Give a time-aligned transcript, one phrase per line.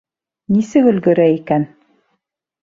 [0.55, 1.69] Нисек өлгөрә икән?